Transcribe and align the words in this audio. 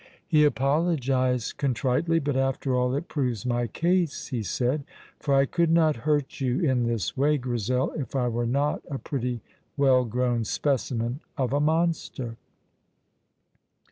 He 0.27 0.45
apologized 0.45 1.57
contritely. 1.57 2.17
"But, 2.17 2.35
after 2.35 2.75
all, 2.75 2.95
it 2.95 3.07
proves 3.07 3.45
my 3.45 3.67
case," 3.67 4.29
he 4.29 4.41
said, 4.41 4.83
"for 5.19 5.35
I 5.35 5.45
could 5.45 5.69
not 5.69 5.95
hurt 6.07 6.41
you 6.41 6.59
in 6.59 6.87
this 6.87 7.15
way, 7.15 7.37
Grizel, 7.37 7.91
if 7.91 8.15
I 8.15 8.27
were 8.27 8.47
not 8.47 8.81
a 8.89 8.97
pretty 8.97 9.41
well 9.77 10.03
grown 10.05 10.43
specimen 10.43 11.19
of 11.37 11.53
a 11.53 11.59
monster." 11.59 12.37